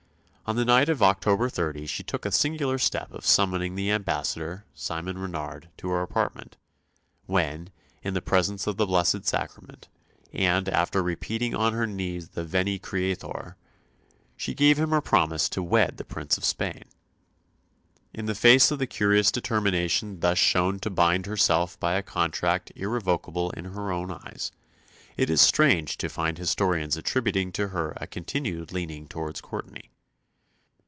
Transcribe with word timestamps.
On 0.47 0.57
the 0.57 0.65
night 0.65 0.89
of 0.89 1.01
October 1.01 1.47
30 1.47 1.85
she 1.87 2.03
took 2.03 2.23
the 2.23 2.31
singular 2.33 2.77
step 2.77 3.13
of 3.13 3.25
summoning 3.25 3.75
the 3.75 3.89
ambassador, 3.89 4.65
Simon 4.73 5.17
Renard, 5.17 5.69
to 5.77 5.87
her 5.91 6.01
apartment; 6.01 6.57
when, 7.25 7.69
in 8.03 8.13
the 8.15 8.21
presence 8.21 8.67
of 8.67 8.75
the 8.75 8.85
Blessed 8.85 9.25
Sacrament, 9.25 9.87
and 10.33 10.67
after 10.67 11.01
repeating 11.01 11.55
on 11.55 11.71
her 11.71 11.87
knees 11.87 12.29
the 12.31 12.43
Veni 12.43 12.79
Creator, 12.79 13.55
she 14.35 14.53
gave 14.53 14.77
him 14.77 14.89
her 14.89 14.99
promise 14.99 15.47
to 15.47 15.63
wed 15.63 15.95
the 15.95 16.03
Prince 16.03 16.37
of 16.37 16.43
Spain. 16.43 16.83
In 18.13 18.25
the 18.25 18.35
face 18.35 18.71
of 18.71 18.79
the 18.79 18.87
curious 18.87 19.31
determination 19.31 20.19
thus 20.19 20.37
shown 20.37 20.79
to 20.79 20.89
bind 20.89 21.27
herself 21.27 21.79
by 21.79 21.93
a 21.93 22.03
contract 22.03 22.73
irrevocable 22.75 23.51
in 23.51 23.63
her 23.63 23.89
own 23.89 24.11
eyes, 24.11 24.51
it 25.15 25.29
is 25.29 25.39
strange 25.39 25.95
to 25.99 26.09
find 26.09 26.37
historians 26.37 26.97
attributing 26.97 27.53
to 27.53 27.69
her 27.69 27.93
a 27.95 28.05
continued 28.05 28.73
leaning 28.73 29.07
towards 29.07 29.39
Courtenay. 29.39 29.87